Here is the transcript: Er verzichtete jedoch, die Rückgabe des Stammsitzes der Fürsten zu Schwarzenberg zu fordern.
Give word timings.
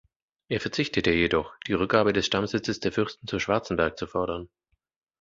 Er 0.49 0.59
verzichtete 0.59 1.11
jedoch, 1.11 1.53
die 1.67 1.73
Rückgabe 1.73 2.11
des 2.11 2.25
Stammsitzes 2.25 2.79
der 2.79 2.91
Fürsten 2.91 3.27
zu 3.27 3.37
Schwarzenberg 3.37 3.99
zu 3.99 4.07
fordern. 4.07 4.49